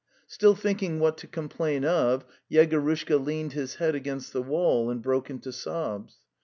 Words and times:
Still 0.25 0.55
thinking 0.55 0.97
what 0.97 1.15
to 1.19 1.27
complain 1.27 1.85
of, 1.85 2.25
Yegorushka 2.51 3.23
leaned 3.23 3.53
his 3.53 3.75
head 3.75 3.93
against 3.93 4.33
the 4.33 4.41
wall 4.41 4.89
and 4.89 4.99
broke 4.99 5.29
into 5.29 5.51
sobs. 5.51 6.15